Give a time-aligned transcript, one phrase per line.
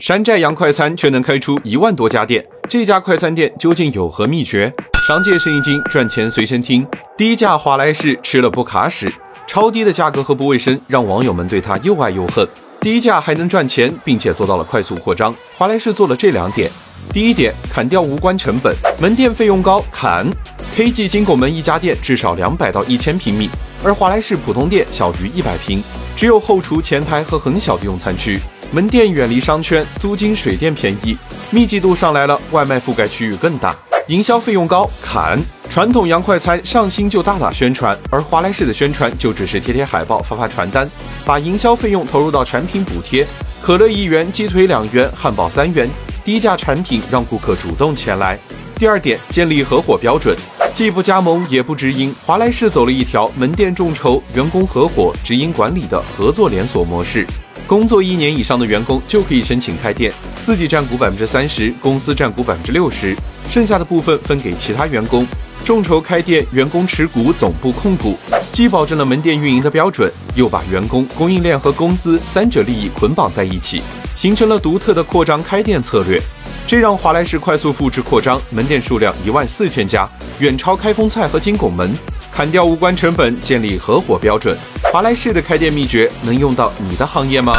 [0.00, 4.72] 山寨洋快餐却能开出一万多家店，这家快餐店究竟有何秘诀？
[5.08, 6.86] 商界生意经，赚钱随身听。
[7.16, 9.12] 低价华莱士吃了不卡屎，
[9.44, 12.46] 超低的价格和不卫生让网友们对它又爱又恨。
[12.80, 15.34] 低价还能赚钱，并且做到了快速扩张。
[15.56, 16.70] 华莱士做了这两点：
[17.12, 20.24] 第一点，砍掉无关成本，门店费用高，砍。
[20.76, 23.50] KG 金拱门一家店至少两百到一千平米，
[23.82, 25.82] 而华莱士普通店小于一百平，
[26.18, 28.40] 只有后厨、前台和很小的用餐区。
[28.72, 31.16] 门店远离商圈，租金、水电便宜，
[31.50, 33.72] 密集度上来了，外卖覆盖区域更大，
[34.08, 35.38] 营销费用高，砍。
[35.70, 40.90] 传统洋快餐上新就大打宣传，而华莱士的宣传就只是贴贴海报、发发传单，
[41.24, 43.24] 把营销费用投入到产品补贴，
[43.62, 45.88] 可乐一元，鸡腿两元，汉堡三元，
[46.24, 48.36] 低价产品让顾客主动前来。
[48.74, 50.36] 第二点，建立合伙标准，
[50.78, 57.26] 既不加盟也不直营，华莱士走了一条门店众筹、员工合伙、直营管理的合作连锁模式。
[57.66, 60.12] 工作一年以上的员工就可以申请开店，
[60.44, 63.12] 自己占股百分之三十，公司占股百分之六十，
[63.50, 65.26] 剩下的部分分给其他员工。
[65.64, 68.16] 众筹开店，员工持股，总部控股，
[68.52, 73.82] 既保证了门店运营的标准，又把员工、供应链和公司三者利益捆绑在一起，
[74.14, 76.22] 形成了独特的扩张开店策略。
[76.68, 80.06] 这让华莱士快速复制扩张，门店数量一万四千家，
[80.38, 81.96] 远超开封菜和金拱门。
[82.30, 84.54] 砍掉无关成本，建立合伙标准。
[84.92, 87.54] 华莱士的开店秘诀能用到你的行业吗？